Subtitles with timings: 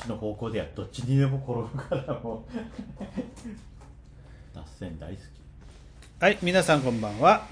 [0.00, 2.52] 話の方向ではどっちにでも転ぶからもう
[4.56, 5.24] 脱線大好き
[6.20, 7.46] はい、皆さんこんばんは。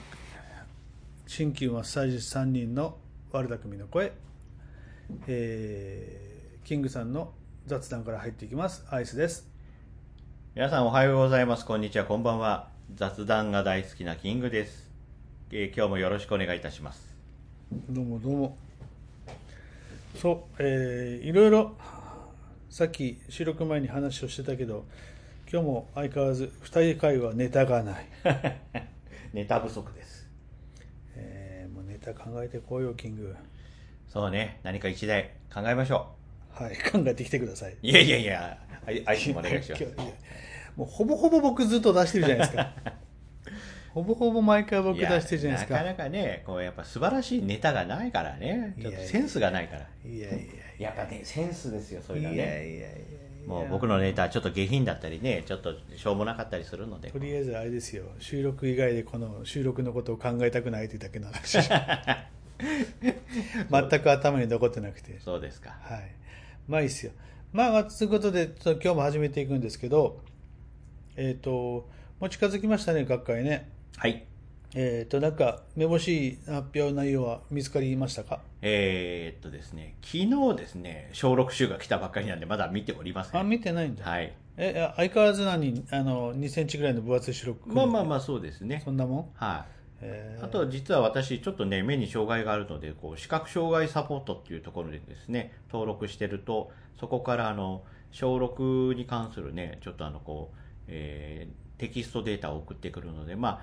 [1.26, 2.98] 鍼灸マッサージ師3人の
[3.32, 4.12] 悪巧みの声、
[5.27, 6.29] えー
[6.66, 7.32] キングさんの
[7.66, 8.84] 雑談から入っていきます。
[8.91, 9.48] アイスです。
[10.55, 14.91] 皆さんおはようございますこんにちはこんばんは雑談が大好きなキングです、
[15.51, 17.15] えー今日もよろしくお願いいたします
[17.88, 18.59] どうもどうも。
[20.16, 21.77] そう、えーいろいろ、
[22.70, 24.84] さっき収録前に話をしてたけど、
[25.50, 28.06] 今日も相変わらず2人会はネタがない。
[29.32, 30.28] ネタ不足です
[31.14, 33.34] えーもうネタ考えてこうよ、キング。
[34.08, 36.14] そうね何か一題考えましょ
[36.50, 37.72] はい、考えてきてください。
[37.72, 39.84] ういやいやいやあいアイスもお願いします
[40.77, 42.72] もうほぼほぼ僕ずっと出してるじゃないですか
[43.95, 45.78] ほぼほぼ毎回僕出してるじゃないですか。
[45.78, 48.74] やなかなかねこうやっぱ素晴らしいネタがないからね。
[48.80, 49.87] ちょっとセンスがないから。
[50.05, 50.92] いやいやや。
[50.92, 52.97] っぱねセンスですよそれがいやいやねいやいや。
[53.47, 58.05] もう僕のネタはちょっと下品だったりねちょっとしょうもなかったりするのでとりあえずあれですよ。
[58.19, 61.59] 収録以外でこの収録のことを考えたくないというだけの話。
[62.59, 65.19] 全く頭に残ってなくて。
[65.20, 65.77] そうですか。
[65.81, 66.11] はい。
[66.66, 67.12] まあいいっすよ。
[67.53, 70.20] まあまあということで今日も始めていくんですけど
[71.16, 71.89] えっ、と
[72.20, 74.24] もう近づきましたね学会ねはい。
[74.77, 78.42] えっ、となんかめぼしい発表内容は見つかりましたか？
[78.62, 83.41] えーっとですね昨日ですね小6週が来たばっかりなんでまだ見ておりません。
[83.41, 84.32] あ見てないんだ、はい。
[84.56, 88.82] え相変わらず何あの2センチぐらいの分厚い白くまあまあまあそうですね。
[88.84, 89.70] そんなもん、はい。
[90.02, 90.44] えー。
[90.44, 97.82] あと実は私ちょっとね目に障害があるのでこう視覚障害サポートっていうところでですね登録してるとそこからあの
[98.12, 103.60] 小6に関するねちょっとあのこう、えーテキストデータを送ってくるのでまあ、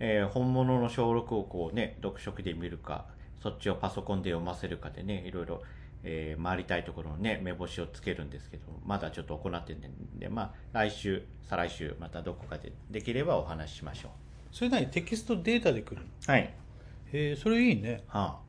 [0.00, 3.06] えー本物の小6をこうね読書機で見るか
[3.42, 5.62] そっちをパソコンで読ませるかでねいろいろ
[6.02, 14.10] えー回りたいところのね目星をつけるんですけどまだちょっと行ってないんでまあ来週再来週またどこかでできればお話ししましょ
[14.52, 16.02] それ何テキストデータで来るの？
[16.02, 16.54] うはい。
[17.12, 18.02] えーそれいいね。
[18.06, 18.46] はあ。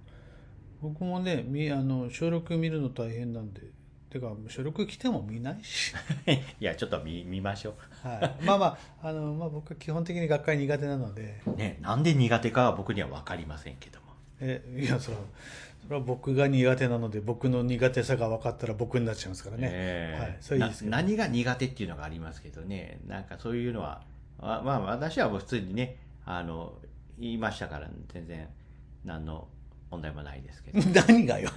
[0.81, 3.61] 僕もねみあの小録見るの大変なんで
[4.09, 5.93] てか小録来ても見ないし、
[6.59, 8.65] いや、ちょっと見見ましょはい、まあま
[9.01, 11.41] ああの、まあ、僕は基本的に学会苦手なので。
[11.45, 11.55] う。
[11.55, 14.07] ね、なんで苦手かは僕には分かりませんけども。
[14.39, 15.23] えいやそれは
[15.83, 20.21] それは僕が苦手なので僕の苦手さが分かったら僕になっちゃいますからね、ええ。
[20.21, 20.91] はい、それいいですけど。
[20.91, 24.01] な何が苦手っていうのがありますけどね、なんかそういうのは、
[24.39, 26.73] あまあ私はもう普通にね、あの、
[27.17, 28.47] 言いましたから、全然、
[29.05, 29.47] 何の
[29.89, 30.81] 問題もないですけど。
[31.07, 31.49] 何がよ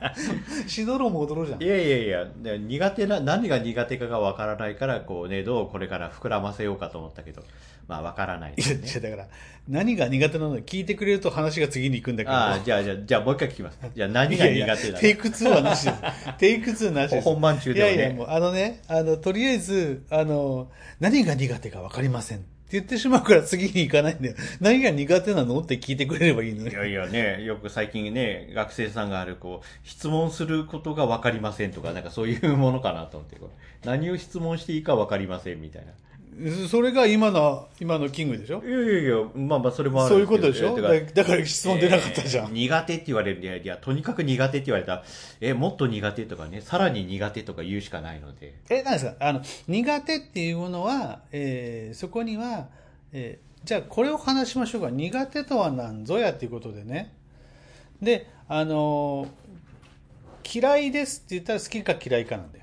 [0.66, 7.42] しどろも踊ろうじゃんいやいやいや、で苦手な、何が苦手かが分からないから、こうね、どうこれから膨らませようかと思ったけど、
[7.88, 8.56] まあ分からないね。
[8.58, 9.28] いやだから
[9.68, 13.78] 何が苦手なの聞いてくれると話が次に行くんだけどああ、じゃあ、じゃあ、じゃあもう一回聞きます。
[13.94, 16.38] じゃあ何が苦手ないやいやのテイク2はなしです。
[16.38, 17.24] テイク2なしです。
[17.24, 20.70] 本番中でもねいやいや、もう、あのね、あの、とりあえず、あの、
[21.00, 24.36] 何が苦手か分かりませんって言ってしまうから次に行かないんだよ。
[24.60, 26.70] 何が苦手なのって聞いてくれればいいのに。
[26.70, 33.38] いやいやね、よく最近ね、学生さんがある、こう、質問することが分かりませんとか、なんかそういうものかなと思って、
[33.84, 35.90] 何を質問していいか分かりませんみたいな。
[36.68, 38.62] それが今の、今のキングでしょ？
[38.64, 40.76] いやいやいや、まあまあそれもあるそういうことでしょ？
[40.78, 42.46] えだだから質問出なかったじゃん。
[42.46, 45.04] えー苦手って言われるいやいや、とにかく苦手って言われたら、
[45.40, 48.54] え、もっと苦手とかね、さらに苦手とか言うしかないので。
[48.70, 49.14] え、何ですか？
[49.20, 52.68] あの、苦手っていうものは、えーそこには、
[53.12, 54.90] えーじゃあこれを話しましょうか。
[54.90, 57.12] 苦手とは何ぞやっていうことでね。
[58.00, 59.28] で、あのー
[60.52, 62.59] 嫌いですって言ったら好きか嫌いかなんだよ。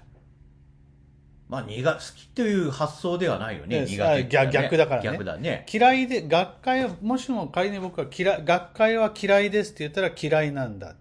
[1.50, 4.28] まあ、苦、好きという発想ではないよね、え苦手ね。
[4.30, 5.66] 逆逆だからね逆だね。
[5.72, 10.96] 嫌いで、学会は、もしも仮に僕は嫌い、学会は嫌いですって言ったら嫌いなんだ。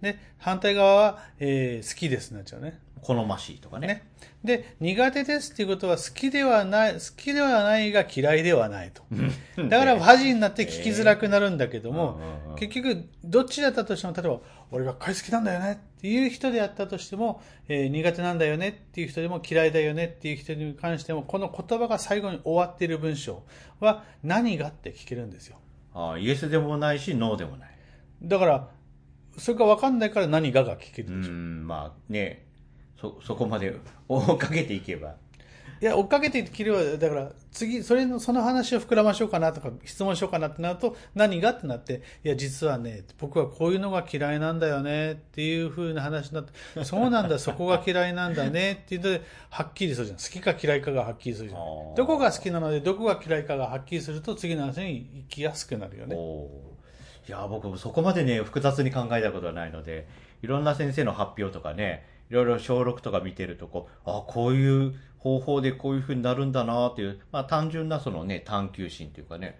[0.00, 2.78] で、反対側は、えー好きですになっちゃうね。
[3.02, 3.86] 好ましいとかね。
[3.86, 4.02] ね。
[4.42, 9.02] で、苦手ですっていうことは好きではない、好きではないが嫌いではないと。
[9.68, 14.40] だから ファジーになって聞きづらくなるんだけどもえー結局、どっちだったとしても、例えば、
[14.74, 23.44] 俺学会好きなんだよねっていう人であったとしても、えー苦手なんだよねっていう人でも嫌いだよねっていう人に関しても、この言葉が最後に終わっている文章
[23.78, 25.58] は何がって聞けるんですよ。
[25.94, 27.70] ああイエスでもないし、ノーでもない。
[28.24, 28.68] だから、
[29.38, 31.32] それが分かんないから何がが聞けうるでしょ。
[31.32, 32.44] ん、まあね、
[33.00, 33.76] そ、そこまで
[34.08, 35.14] 追っかけていけば。
[35.80, 50.18] いや、追っかけて切れば、だから、次、それの、その話を膨らましようかなとか、質問しようかなってなると、何がってなって、いや、実はね、僕はこういうのが嫌いなんだよね、っていう風な話になって、そうなんだ、 そこが嫌いなんだね、っていうので、はっきりするじゃん。
[50.18, 51.94] 好きか嫌いかがはっきりするじゃん。
[51.94, 56.16] どこが好きなので、どこが嫌いかがはっきりすると、次の話に行きやすくなるよね。
[57.26, 60.06] いや僕そこまでね複雑に考えたことはないので
[60.42, 64.94] いろんな先生の発表とかねいろいろ小6とか見てるとこう、あ、こういう
[65.24, 69.58] 方法でこういう風になるんだなっていう、まあ単純なそのね、探求心っていうかね、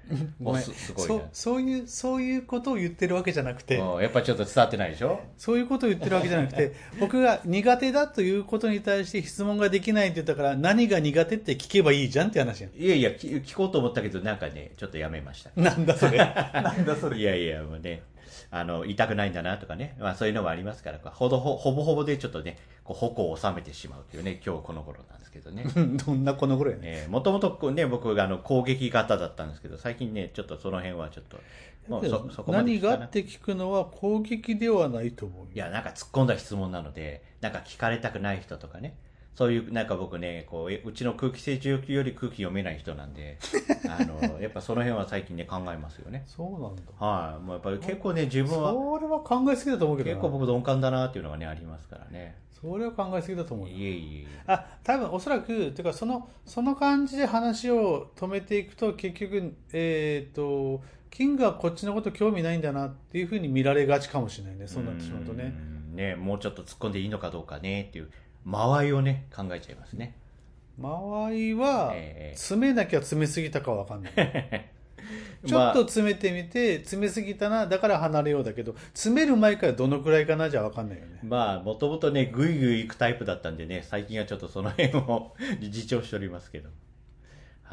[0.62, 1.28] すすごいそうね。
[1.32, 5.20] そういうそういうことを言ってるわけじゃなくて、うんやっぱちょっと伝わってないでしょ？
[5.38, 12.68] そういうことを言ってるわけじゃなくて、 僕が苦手だということに対して質問ができないって言ったから、何が苦手って聞けばいいじゃんって話。
[12.76, 15.50] いやいや、聞聞こうと思ったけど、なんかね、ちょっとやめました。
[15.56, 16.18] なんだそれ。
[16.52, 17.16] なんだそれ。
[17.16, 18.02] いやいや、もうね、
[18.56, 25.64] あの、痛くないんだなとかね、まあそういうのもありますから、ほどほほぼほぼでちょっとね、こう矛を収めてしまうというね、今日この頃なんですけどね。
[25.74, 26.82] どんなこの頃やね。
[26.84, 31.40] えー、もともとね、僕があの攻撃型だったんですけど、最近ね、ちょっとその辺はちょっと、
[31.88, 35.48] もうそ、そこまで何がって聞くのは攻撃ではないと思うよ。
[35.52, 38.94] いや、なんか突っ込んだ質問なので、なんか聞かれたくない人とかね、
[39.34, 43.38] そういう、なんか僕ね、こう、えうちの空気清浄機より空気読めない人なんで、
[43.88, 46.22] あの、やっぱその辺は最近ね、考えますよね。
[46.26, 46.82] そうなんだ。
[46.98, 47.42] はい。
[47.42, 52.36] もうやっぱり結構ね、自分は、それは考えすぎだと思うけどな結構僕鈍感だなっていうのがね、ありますからね。
[52.52, 54.26] それは考えすぎだと思うよいえいえ。
[54.46, 68.10] あ多分おそらくてかそのその感じで話を止めていくと結局えっ、とキングはこっちのこと興味ないんだなっていうふうに見られがちかもしれないねそうなってしまうとねうんね、もうちょっと突っ込んでいいのかどうかねっていう、
[68.44, 70.16] 間合いをね、考えちゃいますね。
[70.78, 74.12] 間合いはええ詰めなきゃ詰めすぎたかわかんない
[75.46, 86.68] ちょまあっと詰めてみて詰めすぎたなだから離れようだけど詰める前からどのくらいかなじゃわかんないよねまあ、もともとね、ぐいぐい行くタイプだったんでね、最近はちょっとその辺を 自重しておりますけど。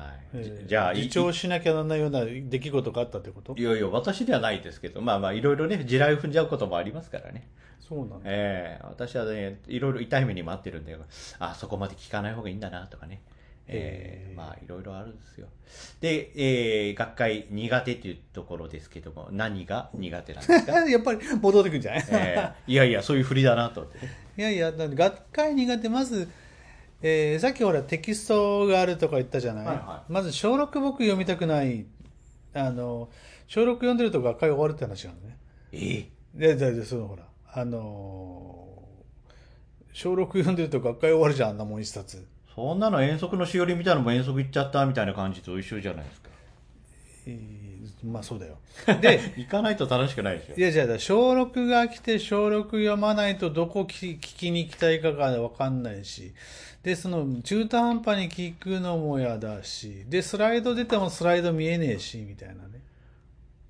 [0.01, 0.67] はい。
[0.67, 3.55] じゃあ、い自重しなきゃならないような出来事があったってこと？
[3.57, 7.47] いやいや、私ではないですけど、まあまあ、いろいろね、地雷を踏んじゃうこともありますからね。
[7.79, 10.95] そうなんだええ私はね、いろいろ痛い目に待ってるんで、
[11.39, 13.21] あ、そこまで聞かない方がいいんだなとかね。
[13.67, 15.47] えええーまあ、いろいろあるんですよ。
[16.01, 20.71] で、えー、学会苦手っていうところですけども、何が苦手なんですか？
[20.89, 22.35] やっぱり戻ってくるんじゃない、え
[22.67, 23.89] えいやいや、そういう振りだなと。
[24.37, 26.27] いやいや、学会苦手、まず、
[27.03, 31.85] えーさっきほらテキストがあるとか言ったじゃない、はいはまず小6僕読みたくない。
[32.53, 33.09] あの、
[33.47, 35.37] 小6読んでると学会終わるって話なのね。
[35.71, 38.71] ええで、で、で、そのほら、あのー
[39.93, 42.25] 小6読んでると学会終わるじゃん、あんなもん一冊。
[42.55, 46.29] そんなの遠足のしおりみたいなのも遠足行っちゃったみたいな感じと一緒じゃないですか。
[47.27, 48.57] えーまあそうだよ。
[49.01, 50.61] で、行かないと楽しくないでしょい。
[50.61, 56.33] やじゃあ、小6が来て小6読まないとどこ聞き聞きに行きたいかがわかんないし、
[56.83, 62.81] で、その中途半端に聞くのも嫌だし、で、スライド出てもスライド見えねえし、みたいなね。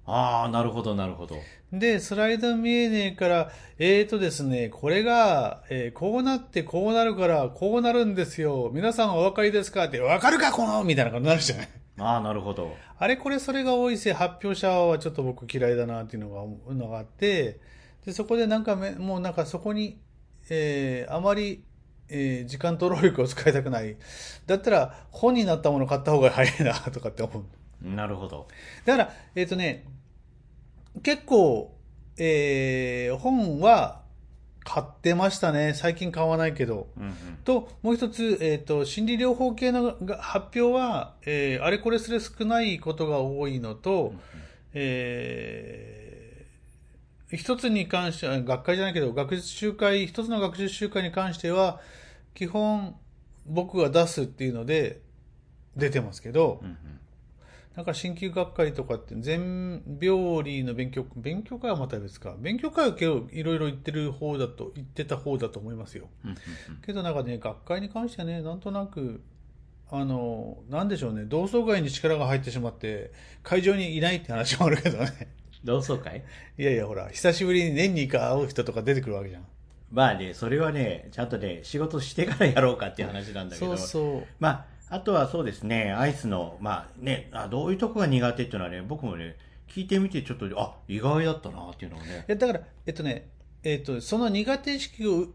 [0.05, 1.35] ああ、なるほど、なるほど。
[1.73, 8.71] で、スライド見えねえから、えーとですね、これが、えーこうなってこうなるから、こうなるんですよ。
[8.73, 11.69] 皆さんお分かりですかって、わかるかこのみたいな感じになるじゃない。
[12.01, 12.75] ああ、なるほど。
[12.97, 17.59] あれこれそれが多いせい、発表者はちょっと僕嫌いだなっていうのがのがあって、
[18.05, 19.99] で、そこでなんかめ、もうなんかそこに、
[20.49, 21.63] えーあまり、
[22.09, 23.97] えー時間と労力を使いたくない。
[24.47, 27.87] だったら本になったもの買った方が早いなとかって思う。
[27.87, 28.47] なるほど。
[28.85, 29.85] だから、えっ、とね、
[31.03, 31.77] 結構、
[32.17, 34.00] えー本は
[34.63, 35.73] 買ってましたね。
[35.73, 36.87] 最近買わないけど。
[36.97, 37.13] うんうん。
[37.43, 44.13] と、もう一つ、えっ、と、心理療法系のが発表は、えーあれこれすれ少ないことが多いのと、
[44.73, 46.31] えー
[47.33, 51.79] 一つに関しては、学会じゃないけど、学術集会、一つの学術集会に関しては、
[52.33, 52.95] 基本、
[53.45, 54.99] 僕が出すっていうので、
[55.77, 56.77] 出てますけど、うんうん。
[57.75, 62.35] なんか鍼灸学会とかって全病理の勉強、勉強会はまた別か。
[62.37, 66.09] 勉強会は結構いろいろ言ってる方だと、言ってた方だと思いますよ。
[66.85, 69.21] けどなんかね、学会に関してはね、なんとなく、
[69.89, 75.29] あの、なんでしょうね、同窓会に力が入ってしまって、会場にいないって話もあるけどね。
[75.63, 76.23] 同窓会？
[76.57, 79.45] いやいや、ほら、久しぶりに年に一回会う人とか出てくるわけじゃん。
[79.91, 83.77] まあね、それはね、ちゃんとね、仕事してからやろうかっていう話なんだけど。
[83.77, 84.23] そうそう。
[84.39, 89.37] まあ、あとはそうですね、アイスの、まあね、あどういうとこが苦手っていうのはね、僕もね、
[89.69, 93.29] 聞いてみてちょっと、あ、意外だったなっていうのをねだから、えっとね、
[93.63, 95.27] えっと、その苦手意識を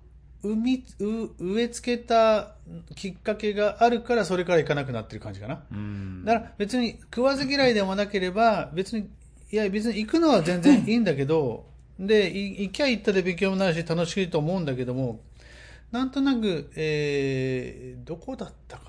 [0.43, 2.57] 生み、う植え付けた
[2.95, 5.65] きっかけがあるから、それから行かなくなってる感じかな。
[5.73, 6.23] うん。
[6.27, 9.09] だから別に食わず嫌いでもなければ、別に、
[9.51, 11.65] いや別に行くのは全然いいんだけど、
[11.99, 15.21] で、い行きゃ行ったで勉強もなるし楽しいと思うんだけども、
[15.93, 18.86] なんとなく、えー、どこだったかな。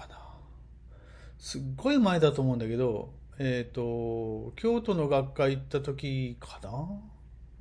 [1.40, 6.88] すっごい前だと思うんだけど、えっ、と、京都の学会行った時かな？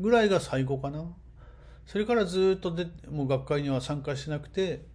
[0.00, 1.04] ぐらいが最後かな。
[1.86, 4.86] それからずっとで、もう学会には参加してなくて、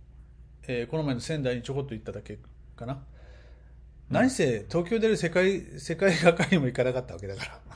[0.68, 2.40] えーこの前の仙台にちょこっと行っただけ
[2.76, 3.04] かな。
[4.10, 7.71] 何せ、東京出る世界、世界学会にも行かなかったわけだから。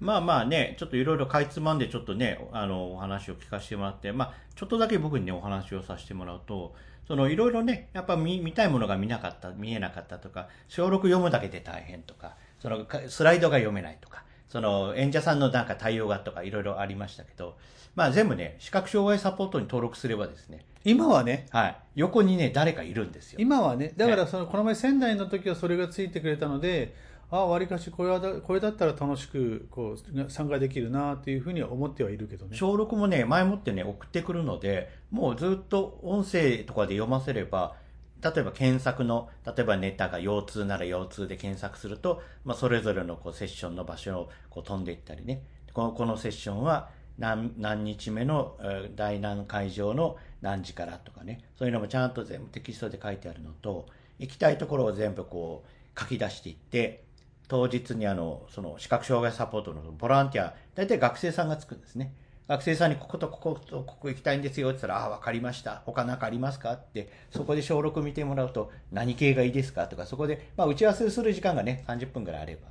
[0.00, 6.74] まあまあね、ちょっといろいろかいつまんでちょっとね、あの、お話を聞かせてもらって、まあ、ちょっとだけ僕にね、お話をさせてもらうと、
[7.06, 17.56] そのいろいろね、やっぱ見見たいものが見なかった、見えなかったとか、小6読むだけで大変とか、そのかスライドが読めないとか、その演者さんのなんか対応がとかいろいろありましたけど、
[17.94, 23.38] まあ全部ね、視覚障害サポートに登録すればですね、今はね、はい、横にね、誰かいるんですよ。
[23.40, 26.94] 今はね、だからそのこの前仙台の時はそれがついてくれたので、
[27.32, 32.56] あわりかしこれはこれだったら楽しくこう参加できるなっていうふうには思ってはいるけどね。
[32.56, 37.76] 小6もね、前もってね、送ってくるので、もうずっと音声とかで読ませれば、
[38.22, 48.58] 例えば検索の、例えばネタが腰痛なら腰痛で検索すると、まあ、それぞれのこうセッションの場所をこう飛んでいったりね、このこのセッションは何何日目の
[48.96, 53.86] 第何会場の何時からとかね、そういうのもちゃんと全部テキストで書いてあるのと、
[54.18, 57.04] 行きたいところを全部こう書き出していって、
[57.50, 62.14] 当日にあの、その視覚障害サポートのボランティア、大体学生さんがつくんですね。
[62.46, 65.82] 学生さんにこことこことここ行きたいんですよって言ったら、ああ、わかりました。
[65.84, 72.68] 他何かありますかって、そこで小6見てもらうと、何系がいいですかとか、そこで、まあ、打ち合わせする時間がね、30分ぐらいあれば、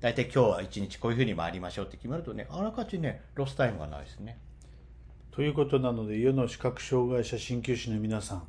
[0.00, 4.38] 大体今日は1日こういうふうに回りましょうって決まるとね、あらかじめロスタイムがないですね。
[5.32, 8.42] ということなので世の視覚障害者鍼灸師の皆さん、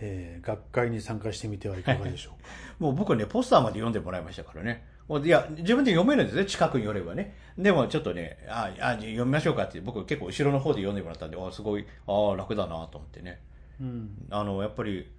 [0.00, 2.48] えー学会に参加してみてはいかがでしょうか？
[2.78, 4.84] もう僕ね、ポスターまで読んでもらいましたからね。
[5.08, 7.34] もういや、自分で読めるんですね、近くに寄ればね。
[7.58, 13.40] でもちょっとね、あ、あ読みましょうかって、僕結構後ろの方で読んでもらったんで、あすごい、あ楽だなと思ってね。
[13.80, 15.10] うん、あの、やっぱり、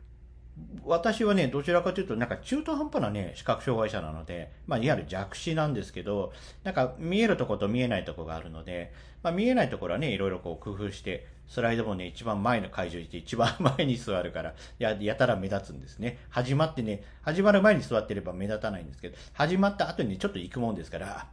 [0.83, 8.91] 私はね、どちらかというと、なんか中途半端なね、視覚障害者なので、まあ、いわゆる弱視なんですけど、なんか見えるとこと見えないとこがあるので、
[9.23, 16.17] まあ、見えないところはね、いろいろこう工夫して、スライドもね、一番前の会場にいて、一番前に座るから、や、やたら目立つんですね。
[16.29, 21.27] 始まってね、始まる前に座ってれば目立たないんですけど、始まった後にねちょっと行くもんですから、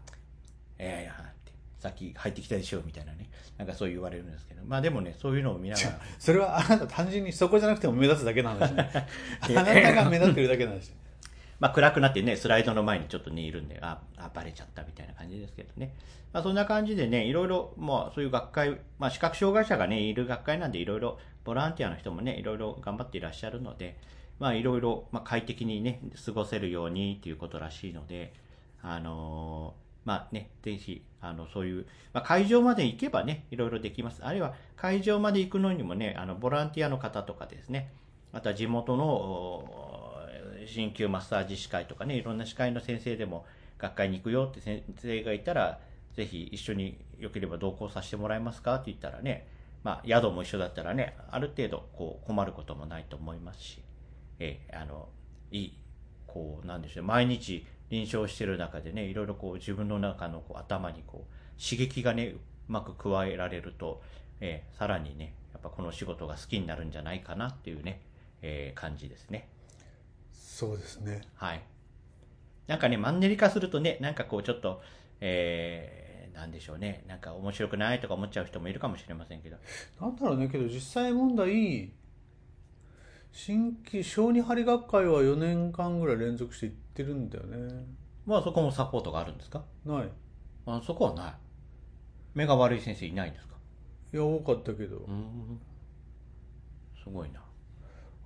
[0.78, 1.28] ええ、
[1.78, 3.30] さっき入ってきたでしょ、みたいなね。
[3.56, 8.90] なんかそう言われるんですけど、まあでもね、そういうのを見ながら、それはあなた単純にそこじゃなくても目立つだけの話ね。
[9.42, 10.92] あなたが目立ってるだけの話。
[11.60, 15.92] まあ、暗くなってね、スライドの前にちょっとね、いるんで、あ、あバレちゃったみたいな感じですけどね。
[16.32, 23.96] まあ、そんな感じでね、いろいろ、まあ、そういう学会、まあ、視覚障害者がね、いる学会なんで、いろいろ、ボランティアの人もね、いろいろ頑張っていらっしゃるので、
[24.38, 28.34] まあ、いろいろ、まあ、快適にね、過ごせるようにっていうことらしいので、
[28.82, 34.24] あのーまあね、ぜひ、あの、そういう、まあ、会場まで行けばね、いろいろできます。
[34.24, 37.92] あるいは、会場まで行くのにもね、あの、ボランティアの方とかですね、
[38.32, 40.14] あとは地元の、
[40.66, 43.46] 鍼灸マッサージ師会とかね、いろんな師会の先生でも
[43.78, 45.80] 学会に行くよって先生がいたら、
[46.14, 49.48] ぜひ一緒によければ同行させてもらえますかって言ったらね、
[49.84, 53.82] まあ、宿も一緒だったらね、ある程度こう困ることもないと思いますし、
[54.40, 55.08] ええあの、
[55.50, 55.78] いい、
[56.26, 64.02] こう、なんでしょう、毎日臨床してる中でね、いろいろこう自分の中のこう頭にこう刺激がね、うまく加えられると、
[64.40, 68.02] ええさらにね、やっぱこの仕事が好きになるんじゃないかなっていうね、
[68.42, 69.48] ええ感じですね。
[70.32, 71.22] そうですね。
[71.34, 71.62] はい。
[72.66, 74.82] なんかね、マンネリ化するとね、なんかこうちょっと、
[75.20, 79.56] えー、なんでしょうね、なんか面白くないとか思っちゃう人もいるかもしれませんけど、
[80.00, 81.92] なんだろうね、けど実際問題、
[83.32, 87.86] 新規小児針学会は4年間ぐらい連続して行ってるんだよね。
[88.26, 89.64] まあそこもサポートがあるんですか？
[89.84, 90.08] ない。
[90.66, 91.34] あそこはない。
[92.34, 93.54] 目が悪い先生いないんですか？
[94.12, 95.00] いや、多かったけどう。
[95.10, 95.60] ん。
[97.02, 97.40] すごいな。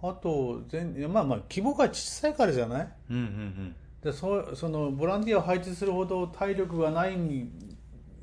[0.03, 2.93] あと、全まあまあ、規模が小さいからじゃない？
[3.11, 3.77] うんうんうん。
[4.03, 7.49] でそそのボランティアを配置するほど体力がないに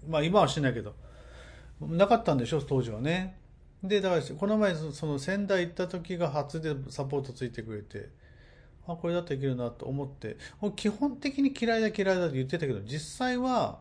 [0.06, 0.94] まあ今はしてないけど
[1.80, 2.62] なかったんでしょ？
[2.62, 3.40] 当時はね
[3.82, 8.10] でだからこの前そその仙台行った時が初でサポートついてくれて
[8.94, 10.38] あこれだったらいけるなと思って。
[10.76, 13.80] 基本的に嫌いだ嫌いだって言ってたけど実際は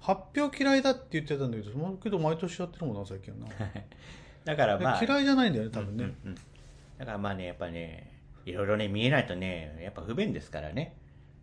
[0.00, 3.54] 発表嫌いだって言ってたんだけどけど毎年やってるもんな最近はな。
[4.44, 6.34] だからまあ、嫌いじゃないんだよね多分ね、うんうんうん。
[6.98, 8.12] だからまあね、やっぱね、
[8.44, 10.96] いろいろね、見えないとね、やっぱ不便ですからね。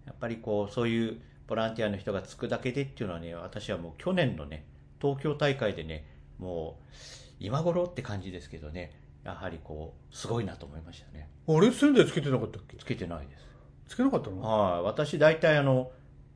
[0.05, 4.65] やっぱりこう、そういうボランティアの人がつくだけでっていうのはね、私はもう去年のね、
[5.01, 6.05] 東京大会でね、
[6.37, 6.93] もう、
[7.39, 8.91] 今頃って感じですけどね、
[9.23, 11.29] やはりこう、すごいなと思いましたね。
[11.47, 11.71] あれ？
[11.71, 12.77] 仙台つけてなかったっけ？
[12.77, 13.45] つけてないです。
[13.87, 14.41] つけなかったの？
[14.41, 15.91] はい、私大体あの、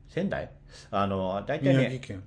[0.08, 0.50] 仙台？
[0.90, 2.22] あの、大体ね、宮城県。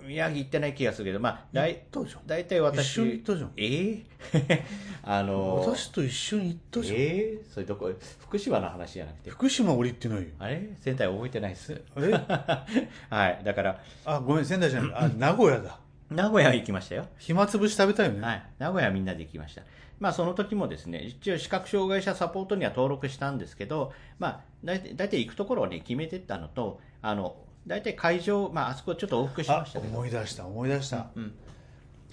[0.00, 1.82] 宮城行ってない気がするけど、まあ、大
[2.26, 3.52] 大体私、一緒に行ったじゃん。
[3.56, 4.04] え
[4.50, 4.64] え
[5.02, 10.28] あの、私と一緒に行ったじゃん、ええそれどこ、福島の話じゃなくて、福島俺行ってないよ。
[10.38, 10.70] あれ？
[10.80, 11.82] 仙台覚えてないです。
[11.96, 12.12] あれ
[13.10, 13.40] はい。
[13.44, 14.92] だから、あごめん仙台じゃない。
[14.94, 15.78] あ名古屋だ
[16.10, 17.06] 名古屋行きましたよ。
[17.18, 18.42] 暇つぶし食べたよね、はい。
[18.58, 19.62] 名古屋みんなで行きました。
[20.00, 27.36] まあ、その時もですね、一応視覚障害者サポートには登録したんですけど、まあ、大体、大体行くところをね、決めてったのと、あの、
[27.66, 29.94] 大体会場、まあ、あそこちょっと往復しまあしたけど。
[29.94, 31.34] 思い出した思い出した、うん。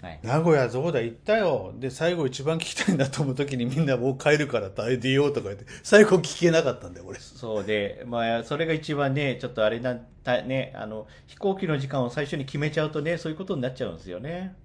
[0.01, 0.19] はい。
[0.23, 14.55] 名古屋そうだ行ったよで最後一番聞きたいなと思う時にみんなもう帰るから大出ようとか言って最後聞けなかったんだよ俺そうで、まあ、それが一番ね、ちょっとあれな、たね、あの、飛行機の時間を最初に決めちゃうとね、そういうことになっちゃうんですよね。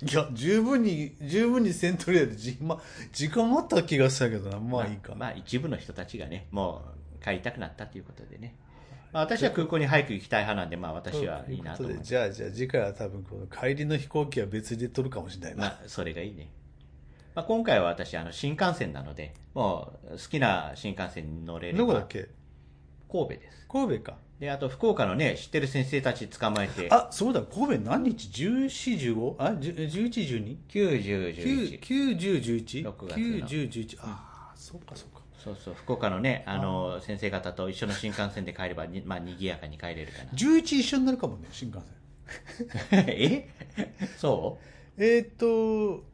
[0.00, 2.80] いや十分に十分にセントリアでじ、ま、
[3.12, 6.82] 時間あった気がしたけどなまあいいか、まあ、一部の人たちがね、も
[7.20, 8.54] う帰りたくなったということでね。
[9.12, 16.50] まあ、私は空港に早く行きたい派なんで、まあ、私はいいなと思じゃあじゃあ次回は多分この帰りの飛行機は別で取るかもしれないな、まあ、それがいいね。
[17.34, 21.78] まあ、今回は私、あの、新幹線なので、もう、好きな新幹線に乗れれば。
[21.78, 22.28] どこだっけ？
[23.10, 23.66] 神戸です。
[23.68, 24.18] 神戸か。
[24.40, 27.42] で、あと、福岡のね、知ってる先生たち捕まえて、あそうだ。
[27.42, 31.80] 神戸何日？1415あ1112 9、10、11。
[31.80, 33.46] 91011 6月の。
[33.46, 42.66] 91011ああそうかそうかそうそう、福岡のね、あの、先生方と一緒の新幹線で帰ればに、まあ、賑やかに帰れるか11一緒になるかもね新幹線。
[42.90, 43.04] な。
[43.08, 43.48] え？
[44.18, 44.58] そ
[44.98, 46.04] えーっと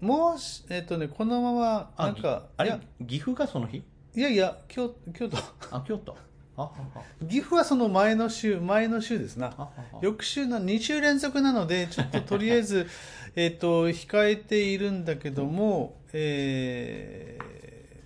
[0.00, 2.68] もしえーっとねこのままうなんかあれ？
[2.70, 3.78] いや岐阜がその日？
[4.14, 5.36] いやいや京京都。
[5.70, 6.16] あ、京都？
[6.56, 9.48] あ、あ、岐阜はその前の週前の週ですな。
[9.56, 9.98] あ、あ、あ。
[10.02, 12.86] 翌週な2週連続なのでちょっととりあえず
[13.34, 17.47] えっと控えているんだけども、えー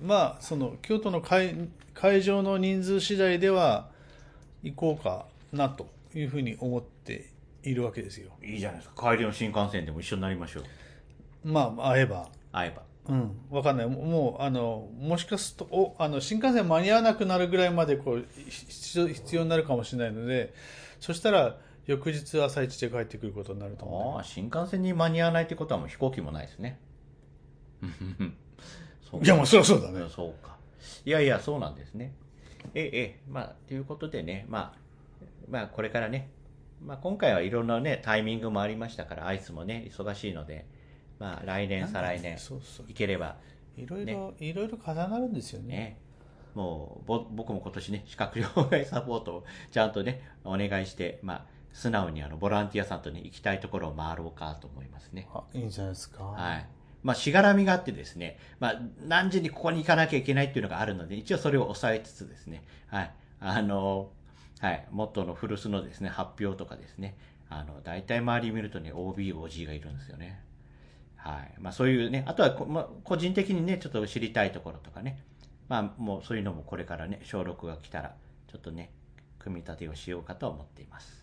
[0.02, 3.88] まあその京都の会会場の人数次第では
[4.62, 7.30] 行こうかなというふうに思って
[7.62, 9.12] いるわけですよいいじゃないですか。
[9.12, 10.64] 帰りの新幹線でも一緒になりましょう。
[11.44, 12.82] まあ会えば会えば。
[13.08, 20.54] うんわかんないももうあのもしかするとおあの新幹線間に合わなくなるぐらいまでこうひ必要になるかもしれないので
[21.00, 21.56] そしたら
[21.86, 26.78] 翌日朝一で帰ってくることになると思う、あ、新幹線に間に合わないってことはもう飛行機もないですね。
[29.12, 30.56] そうかいやもうそりゃそうだねそうか。
[31.04, 32.12] いやいや、そうなんですね。
[32.74, 34.78] ええ、ええ、まあ、ということでね、まあ、
[35.48, 36.30] まあ、これからね、
[36.84, 40.66] まあ、今回はいろんなね、タイミングもありましたから、アイスもね、忙しいので、
[41.18, 43.36] まあ、来年、再来年、そうそういければ、
[43.76, 45.98] いろいろ、いろいろ重なるんですよねね、
[46.54, 55.28] もう、ぼ僕も今年ね、視覚障害サポートをちゃんとね、お願いして、まあ、素直にあの、ボランティアさんとね、行きたいところを回ろうかと思いますね。
[55.32, 56.66] あいいんじゃないですか、はい。
[57.02, 63.14] まあ、しがらみがあってですね、まあ、何時にここに行かなきゃいけないっていうのがあるので、一応それを抑えつつですね、はい。
[63.40, 64.10] あの、
[64.60, 64.86] はい。
[64.92, 67.16] モットーの古巣のですね、発表とかですね、
[67.48, 70.40] あの、大体周り見るとね、OB、OG がいるんですよね。
[71.16, 71.54] はい。
[71.58, 75.24] まあ、そういうね、あとはこ、まあ、個人的にね、ちょっと知りたいところとかね、
[75.68, 78.14] まあ、もうそういうのもこれからね、小6が来たら、
[78.46, 78.92] ちょっとね、
[79.38, 81.22] 組み立てをしようかと思っています。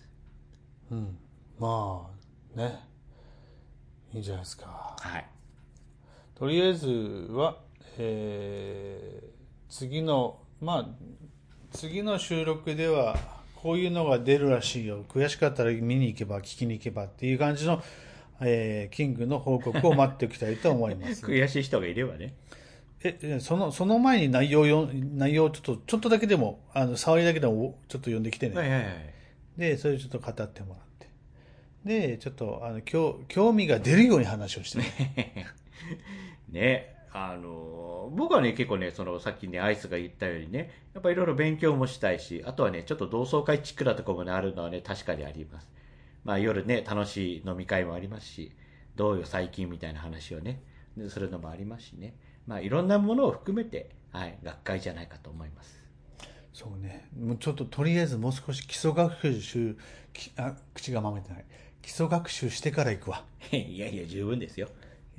[0.91, 1.17] うん
[1.59, 2.09] ま
[2.55, 2.79] あね
[4.13, 5.27] いいんじゃないですかはい。
[6.39, 6.87] とりあえず
[7.31, 7.57] は、
[7.97, 9.29] えー
[9.69, 10.89] 次のまあ
[11.71, 13.17] 次の収録では
[13.55, 15.03] こういうのが出るらしいよ。
[15.07, 17.83] 悔しかったら見に行けば聞きに行けばっていう感じの、
[18.41, 21.23] えーキングの報告を待っておきたいと思います。
[21.27, 22.33] 悔しい人がいればね。
[23.03, 29.13] ええそのその前に内容をよ内容をちょっとちょっとだけでもあの触りだけでもちょっと読んできてね、はいはいはい。
[29.57, 31.09] でそれをちょっと語ってもらって。
[31.85, 35.45] でちょっとあの興興味が出るように話をしてね
[36.49, 45.69] ね、あのー僕はね、結構ね、その、さっきね、アイスが言ったようにね、やっぱいろいろ勉強もしたいし、あとはね、ちょっと同窓会チックなところもね、あるのはね、確かにあります。
[46.23, 48.51] まあ、夜ね、楽しい飲み会もありますし、
[48.95, 50.61] どうよ最近みたいな話をね、
[51.07, 52.15] するのもありますしね。
[52.47, 55.79] まあ、いろんなものを含めて、はい、学会じゃないかと思います。
[56.51, 59.77] そうねもうちょっととりあえずもう少し基礎学習
[60.11, 61.45] きあ口がまめてない
[61.81, 64.67] 基礎学習してから行くわ いやいや、十分ですよ。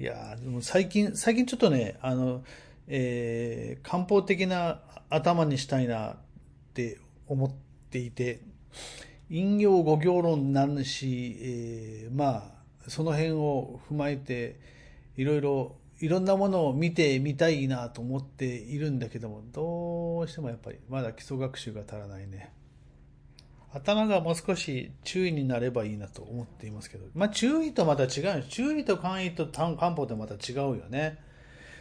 [0.00, 2.42] いやでも最近最近ちょっとねあの、
[2.88, 6.16] えー漢方的な頭にしたいなっ
[6.72, 7.50] て思っ
[7.90, 8.40] ていて
[9.28, 12.50] 陰陽五行論なるし、えーま
[12.86, 14.58] あその辺を踏まえて
[15.18, 22.54] いろいろいろんなものを見てみたいなと思っているんだけどもどうしてもやっぱりまだ基礎学習が足らないね。
[23.72, 31.18] 頭がもう少し注意になればいいなと思っていますけどまあ注意とまた違う注意と簡易と漢漢方ってまた違うよね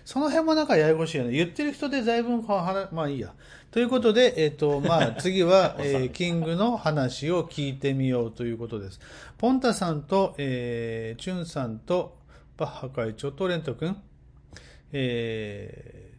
[0.09, 1.31] その辺もなんかややこしいよね。
[1.33, 3.31] 言ってる人でだいぶこう話、まあいいや。
[3.69, 8.99] ということで、えっ、と、まあ 次は、えーキングの話を聞いてみようということです。
[9.37, 12.17] ポンタさんと、えー、チュンさんと、
[12.57, 13.95] バッハ会長とレント君、
[14.93, 16.11] え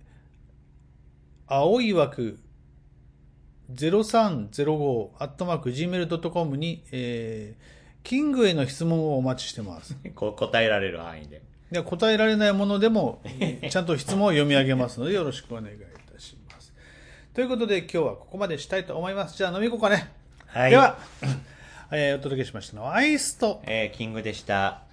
[1.48, 2.38] ー、青い枠
[3.74, 9.96] 0305アットマーク gmail.com に、えー、キングへの質問をお待ちしてます。
[10.14, 11.42] こう答えられる範囲で。
[11.70, 13.22] で答えられないものでも、
[13.70, 15.78] ちゃんと質問を読み上げますので、よろしくお願いい
[16.12, 16.72] たします。
[17.32, 19.36] ということで、今日はここまでしたいと思います。
[19.36, 20.10] じゃあ飲み行こうかね。
[20.46, 20.98] はいでは、
[21.92, 24.89] えーお届けしましたのはアイスと、えーキングでした。